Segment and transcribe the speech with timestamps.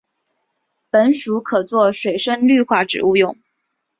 [0.89, 3.37] 本属可做水生绿化植物用。